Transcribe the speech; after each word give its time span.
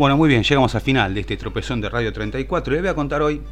Bueno, 0.00 0.16
muy 0.16 0.30
bien, 0.30 0.42
llegamos 0.42 0.74
al 0.74 0.80
final 0.80 1.12
de 1.12 1.20
este 1.20 1.36
tropezón 1.36 1.82
de 1.82 1.90
Radio 1.90 2.10
34 2.10 2.74
y 2.74 2.78
voy 2.78 2.88
a 2.88 2.94
contar 2.94 3.20
hoy 3.20 3.42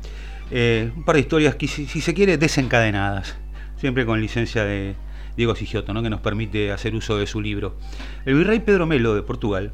eh, 0.50 0.90
un 0.96 1.04
par 1.04 1.16
de 1.16 1.20
historias 1.20 1.56
que, 1.56 1.68
si, 1.68 1.86
se 1.86 2.14
quiere, 2.14 2.38
desencadenadas, 2.38 3.36
siempre 3.76 4.06
con 4.06 4.18
licencia 4.18 4.64
de 4.64 4.96
Diego 5.36 5.54
Sigioto, 5.54 5.92
¿no? 5.92 6.02
que 6.02 6.08
nos 6.08 6.22
permite 6.22 6.72
hacer 6.72 6.94
uso 6.94 7.18
de 7.18 7.26
su 7.26 7.42
libro. 7.42 7.76
El 8.24 8.36
virrey 8.36 8.60
Pedro 8.60 8.86
Melo 8.86 9.14
de 9.14 9.20
Portugal 9.20 9.72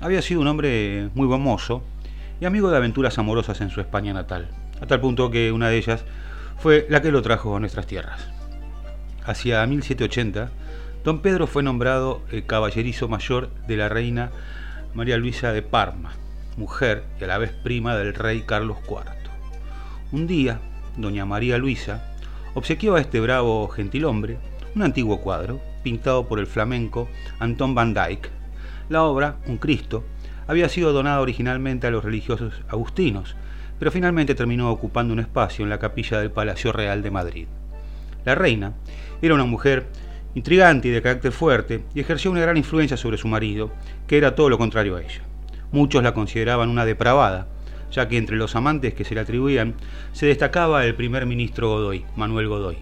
había 0.00 0.22
sido 0.22 0.40
un 0.40 0.46
hombre 0.46 1.10
muy 1.14 1.26
buen 1.26 1.42
mozo 1.42 1.82
y 2.40 2.46
amigo 2.46 2.70
de 2.70 2.78
aventuras 2.78 3.18
amorosas 3.18 3.60
en 3.60 3.68
su 3.68 3.82
España 3.82 4.14
natal, 4.14 4.48
a 4.80 4.86
tal 4.86 5.02
punto 5.02 5.30
que 5.30 5.52
una 5.52 5.68
de 5.68 5.76
ellas 5.76 6.06
fue 6.56 6.86
la 6.88 7.02
que 7.02 7.12
lo 7.12 7.20
trajo 7.20 7.54
a 7.54 7.60
nuestras 7.60 7.86
tierras. 7.86 8.26
Hacia 9.22 9.66
1780, 9.66 10.48
don 11.04 11.20
Pedro 11.20 11.46
fue 11.46 11.62
nombrado 11.62 12.22
el 12.32 12.46
caballerizo 12.46 13.06
mayor 13.06 13.50
de 13.68 13.76
la 13.76 13.90
reina 13.90 14.30
María 14.96 15.18
Luisa 15.18 15.52
de 15.52 15.60
Parma, 15.60 16.14
mujer 16.56 17.04
y 17.20 17.24
a 17.24 17.26
la 17.26 17.36
vez 17.36 17.52
prima 17.52 17.94
del 17.94 18.14
rey 18.14 18.44
Carlos 18.46 18.78
IV. 18.88 19.02
Un 20.10 20.26
día, 20.26 20.58
doña 20.96 21.26
María 21.26 21.58
Luisa 21.58 22.14
obsequió 22.54 22.94
a 22.94 23.00
este 23.02 23.20
bravo 23.20 23.68
gentilhombre 23.68 24.38
un 24.74 24.82
antiguo 24.82 25.20
cuadro 25.20 25.60
pintado 25.82 26.26
por 26.26 26.38
el 26.38 26.46
flamenco 26.46 27.10
Anton 27.40 27.74
van 27.74 27.92
Dyck. 27.92 28.30
La 28.88 29.02
obra, 29.02 29.36
Un 29.46 29.58
Cristo, 29.58 30.02
había 30.46 30.70
sido 30.70 30.94
donada 30.94 31.20
originalmente 31.20 31.86
a 31.86 31.90
los 31.90 32.02
religiosos 32.02 32.62
agustinos, 32.66 33.36
pero 33.78 33.90
finalmente 33.90 34.34
terminó 34.34 34.70
ocupando 34.70 35.12
un 35.12 35.20
espacio 35.20 35.62
en 35.62 35.68
la 35.68 35.78
capilla 35.78 36.20
del 36.20 36.30
Palacio 36.30 36.72
Real 36.72 37.02
de 37.02 37.10
Madrid. 37.10 37.48
La 38.24 38.34
reina 38.34 38.72
era 39.20 39.34
una 39.34 39.44
mujer 39.44 39.88
intrigante 40.36 40.88
y 40.88 40.90
de 40.90 41.00
carácter 41.00 41.32
fuerte, 41.32 41.82
y 41.94 42.00
ejerció 42.00 42.30
una 42.30 42.42
gran 42.42 42.58
influencia 42.58 42.98
sobre 42.98 43.16
su 43.16 43.26
marido, 43.26 43.72
que 44.06 44.18
era 44.18 44.34
todo 44.34 44.50
lo 44.50 44.58
contrario 44.58 44.96
a 44.96 45.00
ella. 45.00 45.22
Muchos 45.72 46.02
la 46.02 46.12
consideraban 46.12 46.68
una 46.68 46.84
depravada, 46.84 47.48
ya 47.90 48.06
que 48.06 48.18
entre 48.18 48.36
los 48.36 48.54
amantes 48.54 48.92
que 48.92 49.04
se 49.04 49.14
le 49.14 49.22
atribuían 49.22 49.76
se 50.12 50.26
destacaba 50.26 50.84
el 50.84 50.94
primer 50.94 51.24
ministro 51.24 51.70
Godoy, 51.70 52.04
Manuel 52.16 52.48
Godoy, 52.48 52.76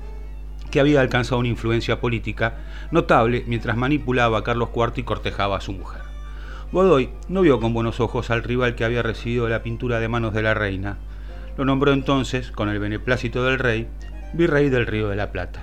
que 0.72 0.81
había 0.81 1.00
alcanzado 1.00 1.38
una 1.38 1.48
influencia 1.48 2.00
política 2.00 2.56
notable 2.91 3.44
mientras 3.47 3.76
manipulaba 3.76 4.38
a 4.38 4.43
Carlos 4.43 4.70
IV 4.75 4.94
y 4.97 5.03
cortejaba 5.04 5.56
a 5.56 5.60
su 5.60 5.72
mujer. 5.72 6.00
Godoy 6.72 7.10
no 7.28 7.43
vio 7.43 7.60
con 7.60 7.72
buenos 7.72 8.00
ojos 8.00 8.31
al 8.31 8.43
rival 8.43 8.75
que 8.75 8.84
había 8.84 9.03
recibido 9.04 9.48
la 9.48 9.62
pintura 9.62 10.00
de 10.00 10.09
manos 10.09 10.34
de 10.34 10.43
la 10.43 10.54
reina. 10.54 10.97
Lo 11.56 11.64
nombró 11.64 11.93
entonces, 11.93 12.50
con 12.50 12.69
el 12.69 12.81
beneplácito 12.81 13.44
del 13.44 13.60
rey, 13.60 13.87
virrey 14.32 14.70
del 14.70 14.88
Río 14.88 15.09
de 15.09 15.14
la 15.14 15.31
Plata. 15.31 15.62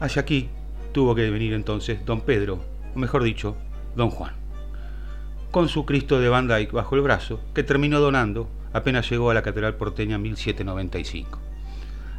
Hacia 0.00 0.22
aquí 0.22 0.48
tuvo 0.92 1.14
que 1.14 1.30
venir 1.30 1.52
entonces 1.52 2.04
don 2.06 2.22
Pedro, 2.22 2.58
o 2.94 2.98
mejor 2.98 3.22
dicho, 3.22 3.54
don 3.94 4.08
Juan, 4.08 4.32
con 5.50 5.68
su 5.68 5.84
Cristo 5.84 6.18
de 6.18 6.30
Van 6.30 6.48
Dyck 6.48 6.72
bajo 6.72 6.96
el 6.96 7.02
brazo, 7.02 7.38
que 7.54 7.62
terminó 7.62 8.00
donando 8.00 8.48
apenas 8.72 9.10
llegó 9.10 9.30
a 9.30 9.34
la 9.34 9.42
Catedral 9.42 9.74
porteña 9.74 10.16
en 10.16 10.22
1795. 10.22 11.38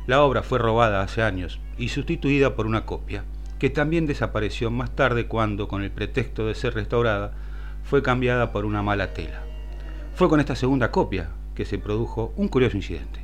La 0.06 0.22
obra 0.22 0.44
fue 0.44 0.60
robada 0.60 1.02
hace 1.02 1.24
años 1.24 1.60
y 1.80 1.90
sustituida 1.90 2.56
por 2.56 2.68
una 2.68 2.86
copia, 2.86 3.24
que 3.58 3.72
también 3.72 4.06
desapareció 4.06 4.70
más 4.70 4.96
tarde 4.96 5.26
cuando, 5.26 5.68
con 5.68 5.82
el 5.82 5.90
pretexto 5.90 6.46
de 6.46 6.54
ser 6.54 6.76
restaurada, 6.76 7.34
fue 7.84 8.04
cambiada 8.04 8.52
por 8.52 8.66
una 8.66 8.84
mala 8.84 9.14
tela. 9.14 9.42
Fue 10.14 10.30
con 10.30 10.40
esta 10.40 10.56
segunda 10.56 10.92
copia 10.92 11.32
que 11.56 11.66
se 11.66 11.80
produjo 11.80 12.32
un 12.36 12.48
curioso 12.48 12.78
incidente. 12.78 13.22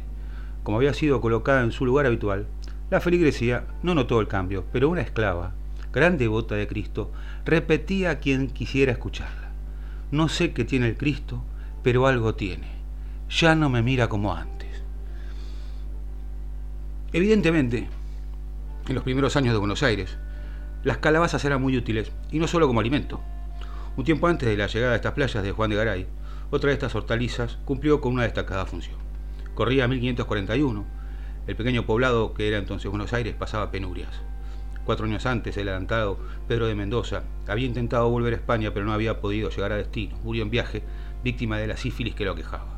Como 0.63 0.77
había 0.77 0.95
sido 0.95 1.21
colocada 1.21 1.61
en 1.61 1.71
su 1.71 1.85
lugar 1.85 2.07
habitual, 2.07 2.47
la 2.89 3.01
feligresía 3.01 3.65
no 3.83 3.95
notó 3.95 4.21
el 4.21 4.27
cambio, 4.27 4.65
pero 4.71 4.89
una 4.89 5.01
esclava, 5.01 5.53
gran 5.91 6.17
devota 6.17 6.55
de 6.55 6.67
Cristo, 6.67 7.11
repetía 7.45 8.11
a 8.11 8.19
quien 8.19 8.47
quisiera 8.49 8.91
escucharla. 8.91 9.49
No 10.11 10.29
sé 10.29 10.53
qué 10.53 10.63
tiene 10.63 10.87
el 10.87 10.97
Cristo, 10.97 11.43
pero 11.83 12.07
algo 12.07 12.35
tiene. 12.35 12.67
Ya 13.29 13.55
no 13.55 13.69
me 13.69 13.81
mira 13.81 14.07
como 14.07 14.33
antes. 14.33 14.83
Evidentemente, 17.11 17.89
en 18.87 18.95
los 18.95 19.03
primeros 19.03 19.35
años 19.35 19.53
de 19.53 19.59
Buenos 19.59 19.83
Aires, 19.83 20.17
las 20.83 20.99
calabazas 20.99 21.43
eran 21.43 21.61
muy 21.61 21.75
útiles, 21.75 22.11
y 22.31 22.39
no 22.39 22.47
solo 22.47 22.67
como 22.67 22.79
alimento. 22.79 23.21
Un 23.97 24.05
tiempo 24.05 24.27
antes 24.27 24.47
de 24.47 24.55
la 24.55 24.67
llegada 24.67 24.91
de 24.91 24.97
estas 24.97 25.13
playas 25.13 25.43
de 25.43 25.51
Juan 25.51 25.69
de 25.69 25.75
Garay, 25.75 26.07
otra 26.51 26.69
de 26.69 26.75
estas 26.75 26.95
hortalizas 26.95 27.57
cumplió 27.65 27.99
con 27.99 28.13
una 28.13 28.23
destacada 28.23 28.65
función. 28.65 28.95
Corría 29.55 29.87
1541, 29.87 30.85
el 31.47 31.55
pequeño 31.55 31.85
poblado 31.85 32.33
que 32.33 32.47
era 32.47 32.57
entonces 32.57 32.91
Buenos 32.91 33.13
Aires 33.13 33.33
pasaba 33.33 33.71
penurias. 33.71 34.11
Cuatro 34.85 35.05
años 35.05 35.25
antes, 35.25 35.57
el 35.57 35.67
adelantado 35.67 36.17
Pedro 36.47 36.67
de 36.67 36.75
Mendoza 36.75 37.23
había 37.47 37.65
intentado 37.65 38.09
volver 38.09 38.33
a 38.33 38.37
España, 38.37 38.71
pero 38.73 38.85
no 38.85 38.93
había 38.93 39.19
podido 39.19 39.49
llegar 39.49 39.71
a 39.71 39.77
destino. 39.77 40.17
Murió 40.23 40.43
en 40.43 40.49
viaje, 40.49 40.83
víctima 41.23 41.57
de 41.57 41.67
la 41.67 41.77
sífilis 41.77 42.15
que 42.15 42.25
lo 42.25 42.31
aquejaba. 42.31 42.77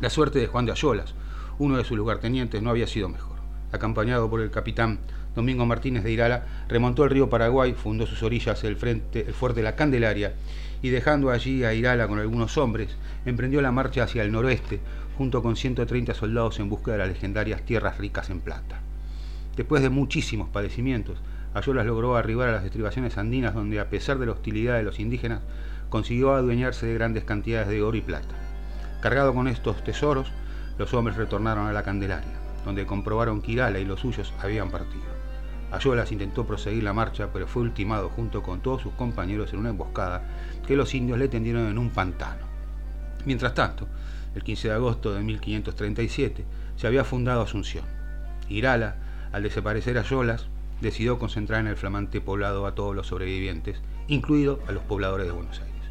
La 0.00 0.10
suerte 0.10 0.38
de 0.38 0.46
Juan 0.46 0.66
de 0.66 0.72
Ayolas, 0.72 1.14
uno 1.58 1.76
de 1.76 1.84
sus 1.84 1.96
lugartenientes, 1.96 2.62
no 2.62 2.70
había 2.70 2.86
sido 2.86 3.08
mejor. 3.08 3.36
Acompañado 3.72 4.30
por 4.30 4.40
el 4.40 4.50
capitán 4.50 5.00
Domingo 5.34 5.66
Martínez 5.66 6.04
de 6.04 6.12
Irala, 6.12 6.46
remontó 6.68 7.04
el 7.04 7.10
río 7.10 7.30
Paraguay, 7.30 7.74
fundó 7.74 8.06
sus 8.06 8.22
orillas 8.22 8.64
el, 8.64 8.76
frente, 8.76 9.26
el 9.26 9.34
fuerte 9.34 9.62
La 9.62 9.76
Candelaria 9.76 10.34
y 10.82 10.90
dejando 10.90 11.30
allí 11.30 11.64
a 11.64 11.74
Irala 11.74 12.08
con 12.08 12.18
algunos 12.18 12.56
hombres, 12.56 12.96
emprendió 13.26 13.60
la 13.60 13.72
marcha 13.72 14.04
hacia 14.04 14.22
el 14.22 14.32
noroeste, 14.32 14.80
junto 15.16 15.42
con 15.42 15.56
130 15.56 16.14
soldados 16.14 16.60
en 16.60 16.68
busca 16.68 16.92
de 16.92 16.98
las 16.98 17.08
legendarias 17.08 17.62
tierras 17.62 17.98
ricas 17.98 18.30
en 18.30 18.40
plata. 18.40 18.80
Después 19.56 19.82
de 19.82 19.90
muchísimos 19.90 20.48
padecimientos, 20.48 21.18
Ayolas 21.54 21.86
logró 21.86 22.16
arribar 22.16 22.48
a 22.48 22.52
las 22.52 22.64
estribaciones 22.64 23.18
andinas 23.18 23.54
donde, 23.54 23.80
a 23.80 23.90
pesar 23.90 24.18
de 24.18 24.26
la 24.26 24.32
hostilidad 24.32 24.76
de 24.76 24.84
los 24.84 25.00
indígenas, 25.00 25.40
consiguió 25.88 26.34
adueñarse 26.34 26.86
de 26.86 26.94
grandes 26.94 27.24
cantidades 27.24 27.68
de 27.68 27.82
oro 27.82 27.96
y 27.96 28.02
plata. 28.02 28.36
Cargado 29.00 29.34
con 29.34 29.48
estos 29.48 29.82
tesoros, 29.82 30.30
los 30.78 30.94
hombres 30.94 31.16
retornaron 31.16 31.66
a 31.66 31.72
la 31.72 31.82
Candelaria, 31.82 32.38
donde 32.64 32.86
comprobaron 32.86 33.42
que 33.42 33.52
Irala 33.52 33.80
y 33.80 33.84
los 33.84 34.00
suyos 34.00 34.32
habían 34.40 34.70
partido. 34.70 35.17
Ayolas 35.70 36.12
intentó 36.12 36.46
proseguir 36.46 36.82
la 36.82 36.92
marcha, 36.92 37.30
pero 37.32 37.46
fue 37.46 37.62
ultimado 37.62 38.08
junto 38.08 38.42
con 38.42 38.60
todos 38.60 38.82
sus 38.82 38.92
compañeros 38.94 39.52
en 39.52 39.60
una 39.60 39.70
emboscada 39.70 40.22
que 40.66 40.76
los 40.76 40.94
indios 40.94 41.18
le 41.18 41.28
tendieron 41.28 41.66
en 41.66 41.78
un 41.78 41.90
pantano. 41.90 42.46
Mientras 43.26 43.54
tanto, 43.54 43.86
el 44.34 44.42
15 44.42 44.68
de 44.68 44.74
agosto 44.74 45.12
de 45.12 45.22
1537, 45.22 46.44
se 46.76 46.86
había 46.86 47.04
fundado 47.04 47.42
Asunción. 47.42 47.84
Irala, 48.48 48.96
al 49.32 49.42
desaparecer 49.42 49.98
Ayolas, 49.98 50.46
decidió 50.80 51.18
concentrar 51.18 51.60
en 51.60 51.66
el 51.66 51.76
flamante 51.76 52.20
poblado 52.20 52.66
a 52.66 52.74
todos 52.74 52.94
los 52.94 53.08
sobrevivientes, 53.08 53.82
incluido 54.06 54.60
a 54.68 54.72
los 54.72 54.84
pobladores 54.84 55.26
de 55.26 55.32
Buenos 55.32 55.60
Aires. 55.60 55.82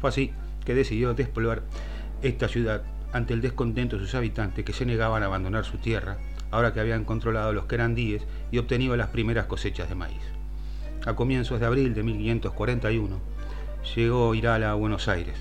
Fue 0.00 0.08
así 0.08 0.32
que 0.64 0.74
decidió 0.74 1.14
despoblar 1.14 1.62
esta 2.22 2.48
ciudad 2.48 2.82
ante 3.12 3.34
el 3.34 3.40
descontento 3.40 3.96
de 3.96 4.04
sus 4.04 4.14
habitantes 4.14 4.64
que 4.64 4.72
se 4.72 4.86
negaban 4.86 5.22
a 5.22 5.26
abandonar 5.26 5.64
su 5.64 5.78
tierra, 5.78 6.18
ahora 6.56 6.72
que 6.72 6.80
habían 6.80 7.04
controlado 7.04 7.52
los 7.52 7.66
querandíes 7.66 8.22
y 8.50 8.56
obtenido 8.56 8.96
las 8.96 9.08
primeras 9.08 9.44
cosechas 9.44 9.90
de 9.90 9.94
maíz. 9.94 10.22
A 11.04 11.14
comienzos 11.14 11.60
de 11.60 11.66
abril 11.66 11.92
de 11.92 12.02
1541, 12.02 13.20
llegó 13.94 14.34
Irala 14.34 14.70
a 14.70 14.74
Buenos 14.74 15.06
Aires, 15.06 15.36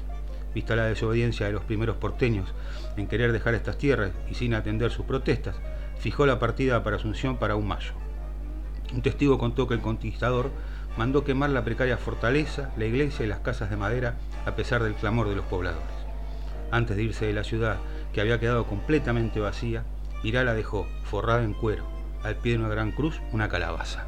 vista 0.54 0.76
la 0.76 0.88
desobediencia 0.88 1.46
de 1.46 1.54
los 1.54 1.64
primeros 1.64 1.96
porteños 1.96 2.54
en 2.98 3.08
querer 3.08 3.32
dejar 3.32 3.54
estas 3.54 3.78
tierras 3.78 4.12
y 4.30 4.36
sin 4.36 4.54
atender 4.54 4.92
sus 4.92 5.06
protestas, 5.06 5.56
fijó 6.00 6.26
la 6.26 6.38
partida 6.38 6.84
para 6.84 6.98
Asunción 6.98 7.38
para 7.38 7.56
un 7.56 7.66
mayo. 7.66 7.94
Un 8.94 9.02
testigo 9.02 9.38
contó 9.38 9.70
que 9.70 9.74
el 9.74 9.82
conquistador 9.82 10.52
mandó 10.98 11.24
quemar 11.24 11.50
la 11.50 11.64
precaria 11.64 11.98
fortaleza, 11.98 12.72
la 12.76 12.88
iglesia 12.88 13.26
y 13.26 13.30
las 13.30 13.40
casas 13.40 13.70
de 13.70 13.78
madera 13.78 14.16
a 14.46 14.58
pesar 14.58 14.84
del 14.84 14.96
clamor 14.96 15.30
de 15.30 15.36
los 15.38 15.46
pobladores. 15.46 15.88
Antes 16.72 16.98
de 16.98 17.04
irse 17.04 17.26
de 17.26 17.34
la 17.34 17.46
ciudad, 17.46 17.78
que 18.12 18.20
había 18.20 18.40
quedado 18.40 18.66
completamente 18.66 19.40
vacía, 19.40 19.86
Irala 20.24 20.54
dejó, 20.54 20.88
forrada 21.04 21.44
en 21.44 21.54
cuero, 21.54 21.86
al 22.24 22.36
pie 22.36 22.54
de 22.54 22.60
una 22.60 22.70
gran 22.70 22.92
cruz, 22.92 23.22
una 23.32 23.50
calabaza. 23.50 24.08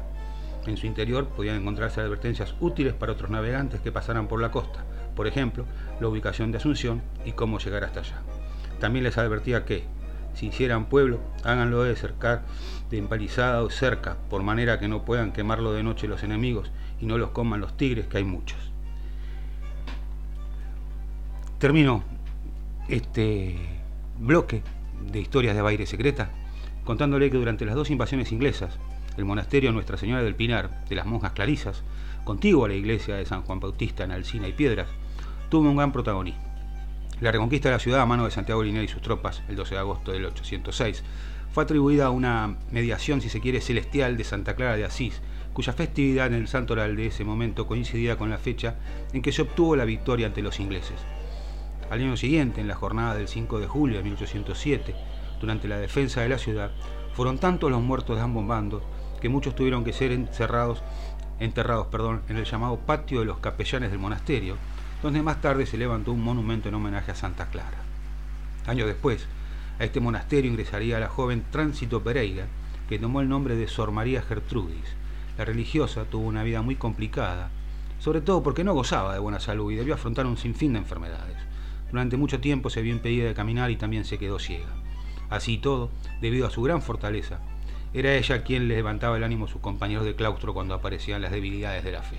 En 0.66 0.76
su 0.76 0.86
interior 0.86 1.28
podían 1.28 1.56
encontrarse 1.56 2.00
advertencias 2.00 2.54
útiles 2.60 2.92
para 2.92 3.12
otros 3.12 3.30
navegantes 3.30 3.80
que 3.80 3.92
pasaran 3.92 4.28
por 4.28 4.40
la 4.40 4.50
costa, 4.50 4.84
por 5.14 5.26
ejemplo, 5.26 5.64
la 6.00 6.08
ubicación 6.08 6.52
de 6.52 6.58
Asunción 6.58 7.02
y 7.24 7.32
cómo 7.32 7.58
llegar 7.58 7.84
hasta 7.84 8.00
allá. 8.00 8.20
También 8.80 9.04
les 9.04 9.18
advertía 9.18 9.64
que, 9.64 9.84
si 10.34 10.48
hicieran 10.48 10.86
pueblo, 10.86 11.20
háganlo 11.44 11.82
de 11.84 11.96
cercar 11.96 12.42
de 12.90 12.98
empalizada 12.98 13.62
o 13.62 13.70
cerca, 13.70 14.16
por 14.30 14.42
manera 14.42 14.78
que 14.78 14.88
no 14.88 15.04
puedan 15.04 15.32
quemarlo 15.32 15.72
de 15.72 15.82
noche 15.82 16.06
los 16.06 16.22
enemigos 16.22 16.70
y 17.00 17.06
no 17.06 17.18
los 17.18 17.30
coman 17.30 17.60
los 17.60 17.76
tigres, 17.76 18.06
que 18.06 18.18
hay 18.18 18.24
muchos. 18.24 18.58
Termino 21.58 22.04
este 22.88 23.58
bloque 24.18 24.62
de 25.10 25.20
historias 25.20 25.54
de 25.54 25.62
Baile 25.62 25.86
Secreta 25.86 26.30
contándole 26.88 27.30
que 27.30 27.36
durante 27.36 27.66
las 27.66 27.74
dos 27.74 27.90
invasiones 27.90 28.32
inglesas, 28.32 28.78
el 29.18 29.26
monasterio 29.26 29.72
Nuestra 29.72 29.98
Señora 29.98 30.22
del 30.22 30.34
Pinar, 30.34 30.86
de 30.88 30.94
las 30.94 31.04
monjas 31.04 31.32
clarisas, 31.32 31.82
contiguo 32.24 32.64
a 32.64 32.68
la 32.68 32.76
iglesia 32.76 33.16
de 33.16 33.26
San 33.26 33.42
Juan 33.42 33.60
Bautista 33.60 34.04
en 34.04 34.10
Alcina 34.10 34.48
y 34.48 34.54
Piedras, 34.54 34.88
tuvo 35.50 35.68
un 35.68 35.76
gran 35.76 35.92
protagonismo. 35.92 36.40
La 37.20 37.30
reconquista 37.30 37.68
de 37.68 37.74
la 37.74 37.78
ciudad 37.78 38.00
a 38.00 38.06
mano 38.06 38.24
de 38.24 38.30
Santiago 38.30 38.62
Linea 38.62 38.82
y 38.82 38.88
sus 38.88 39.02
tropas, 39.02 39.42
el 39.50 39.56
12 39.56 39.74
de 39.74 39.80
agosto 39.80 40.12
del 40.12 40.24
806, 40.24 41.04
fue 41.52 41.62
atribuida 41.62 42.06
a 42.06 42.10
una 42.10 42.56
mediación, 42.70 43.20
si 43.20 43.28
se 43.28 43.42
quiere, 43.42 43.60
celestial 43.60 44.16
de 44.16 44.24
Santa 44.24 44.56
Clara 44.56 44.78
de 44.78 44.86
Asís, 44.86 45.20
cuya 45.52 45.74
festividad 45.74 46.28
en 46.28 46.34
el 46.36 46.48
santoral 46.48 46.96
de 46.96 47.08
ese 47.08 47.22
momento 47.22 47.66
coincidía 47.66 48.16
con 48.16 48.30
la 48.30 48.38
fecha 48.38 48.76
en 49.12 49.20
que 49.20 49.32
se 49.32 49.42
obtuvo 49.42 49.76
la 49.76 49.84
victoria 49.84 50.28
ante 50.28 50.40
los 50.40 50.58
ingleses. 50.58 50.96
Al 51.90 52.00
año 52.00 52.18
siguiente, 52.18 52.60
en 52.60 52.68
la 52.68 52.74
jornada 52.74 53.14
del 53.14 53.28
5 53.28 53.60
de 53.60 53.66
julio 53.66 53.96
de 53.96 54.02
1807, 54.02 54.94
durante 55.40 55.68
la 55.68 55.78
defensa 55.78 56.20
de 56.20 56.28
la 56.28 56.36
ciudad, 56.36 56.70
fueron 57.14 57.38
tantos 57.38 57.70
los 57.70 57.80
muertos 57.80 58.16
de 58.16 58.22
ambos 58.22 58.46
bandos 58.46 58.82
que 59.22 59.30
muchos 59.30 59.54
tuvieron 59.54 59.84
que 59.84 59.94
ser 59.94 60.12
encerrados, 60.12 60.82
enterrados 61.40 61.86
perdón, 61.86 62.20
en 62.28 62.36
el 62.36 62.44
llamado 62.44 62.76
patio 62.76 63.20
de 63.20 63.26
los 63.26 63.38
capellanes 63.38 63.90
del 63.90 63.98
monasterio, 63.98 64.56
donde 65.02 65.22
más 65.22 65.40
tarde 65.40 65.64
se 65.64 65.78
levantó 65.78 66.12
un 66.12 66.22
monumento 66.22 66.68
en 66.68 66.74
homenaje 66.74 67.12
a 67.12 67.14
Santa 67.14 67.46
Clara. 67.46 67.78
Años 68.66 68.86
después, 68.86 69.26
a 69.78 69.84
este 69.84 70.00
monasterio 70.00 70.50
ingresaría 70.50 71.00
la 71.00 71.08
joven 71.08 71.42
Tránsito 71.50 72.02
Pereira, 72.02 72.46
que 72.88 72.98
tomó 72.98 73.22
el 73.22 73.30
nombre 73.30 73.56
de 73.56 73.66
Sor 73.66 73.92
María 73.92 74.20
Gertrudis. 74.20 74.94
La 75.38 75.46
religiosa 75.46 76.04
tuvo 76.04 76.26
una 76.26 76.42
vida 76.42 76.60
muy 76.60 76.76
complicada, 76.76 77.48
sobre 77.98 78.20
todo 78.20 78.42
porque 78.42 78.64
no 78.64 78.74
gozaba 78.74 79.14
de 79.14 79.20
buena 79.20 79.40
salud 79.40 79.72
y 79.72 79.76
debió 79.76 79.94
afrontar 79.94 80.26
un 80.26 80.36
sinfín 80.36 80.74
de 80.74 80.80
enfermedades. 80.80 81.47
Durante 81.90 82.16
mucho 82.16 82.40
tiempo 82.40 82.70
se 82.70 82.82
vio 82.82 82.92
impedida 82.92 83.26
de 83.26 83.34
caminar 83.34 83.70
y 83.70 83.76
también 83.76 84.04
se 84.04 84.18
quedó 84.18 84.38
ciega. 84.38 84.68
Así 85.30 85.54
y 85.54 85.58
todo, 85.58 85.90
debido 86.20 86.46
a 86.46 86.50
su 86.50 86.62
gran 86.62 86.82
fortaleza, 86.82 87.40
era 87.94 88.14
ella 88.14 88.42
quien 88.42 88.68
le 88.68 88.76
levantaba 88.76 89.16
el 89.16 89.24
ánimo 89.24 89.46
a 89.46 89.48
sus 89.48 89.60
compañeros 89.60 90.04
de 90.04 90.14
claustro 90.14 90.52
cuando 90.52 90.74
aparecían 90.74 91.22
las 91.22 91.32
debilidades 91.32 91.84
de 91.84 91.92
la 91.92 92.02
fe. 92.02 92.18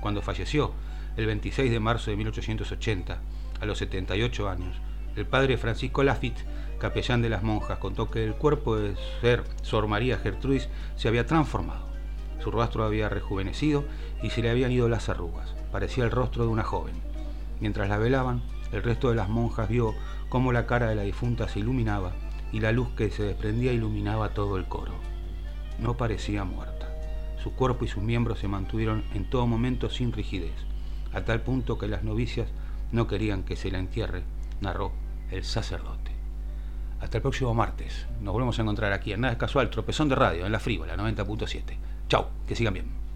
Cuando 0.00 0.22
falleció, 0.22 0.72
el 1.16 1.26
26 1.26 1.70
de 1.70 1.80
marzo 1.80 2.10
de 2.10 2.16
1880, 2.16 3.18
a 3.60 3.66
los 3.66 3.78
78 3.78 4.48
años, 4.48 4.76
el 5.16 5.26
padre 5.26 5.56
Francisco 5.56 6.02
Lafitte, 6.02 6.44
capellán 6.78 7.22
de 7.22 7.28
las 7.28 7.42
monjas, 7.42 7.78
contó 7.78 8.10
que 8.10 8.22
el 8.22 8.34
cuerpo 8.34 8.76
de 8.76 8.94
ser 9.20 9.44
Sor 9.62 9.88
María 9.88 10.18
Gertrudis 10.18 10.68
se 10.96 11.08
había 11.08 11.26
transformado. 11.26 11.88
Su 12.42 12.50
rostro 12.50 12.84
había 12.84 13.08
rejuvenecido 13.08 13.84
y 14.22 14.30
se 14.30 14.42
le 14.42 14.50
habían 14.50 14.70
ido 14.70 14.88
las 14.88 15.08
arrugas. 15.08 15.54
Parecía 15.72 16.04
el 16.04 16.10
rostro 16.10 16.44
de 16.44 16.50
una 16.50 16.62
joven. 16.62 16.94
Mientras 17.60 17.88
la 17.88 17.98
velaban, 17.98 18.42
el 18.72 18.82
resto 18.82 19.08
de 19.08 19.14
las 19.14 19.28
monjas 19.28 19.68
vio 19.68 19.94
cómo 20.28 20.52
la 20.52 20.66
cara 20.66 20.88
de 20.88 20.94
la 20.94 21.02
difunta 21.02 21.48
se 21.48 21.60
iluminaba 21.60 22.12
y 22.52 22.60
la 22.60 22.72
luz 22.72 22.88
que 22.96 23.10
se 23.10 23.22
desprendía 23.22 23.72
iluminaba 23.72 24.30
todo 24.30 24.56
el 24.56 24.66
coro. 24.66 24.92
No 25.78 25.96
parecía 25.96 26.44
muerta. 26.44 26.88
Su 27.42 27.52
cuerpo 27.52 27.84
y 27.84 27.88
sus 27.88 28.02
miembros 28.02 28.40
se 28.40 28.48
mantuvieron 28.48 29.04
en 29.14 29.28
todo 29.28 29.46
momento 29.46 29.90
sin 29.90 30.12
rigidez, 30.12 30.54
a 31.12 31.22
tal 31.22 31.42
punto 31.42 31.78
que 31.78 31.88
las 31.88 32.02
novicias 32.02 32.48
no 32.90 33.06
querían 33.06 33.44
que 33.44 33.56
se 33.56 33.70
la 33.70 33.78
entierre, 33.78 34.22
narró 34.60 34.92
el 35.30 35.44
sacerdote. 35.44 36.10
Hasta 37.00 37.18
el 37.18 37.22
próximo 37.22 37.54
martes. 37.54 38.06
Nos 38.20 38.32
volvemos 38.32 38.58
a 38.58 38.62
encontrar 38.62 38.92
aquí 38.92 39.12
en 39.12 39.20
Nada 39.20 39.34
es 39.34 39.38
Casual, 39.38 39.70
Tropezón 39.70 40.08
de 40.08 40.16
Radio, 40.16 40.46
en 40.46 40.52
la 40.52 40.58
Frívola 40.58 40.96
90.7. 40.96 41.62
Chau, 42.08 42.26
que 42.46 42.56
sigan 42.56 42.74
bien. 42.74 43.07